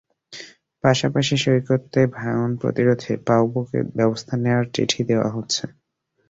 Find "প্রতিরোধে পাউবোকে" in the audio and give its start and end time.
2.61-3.79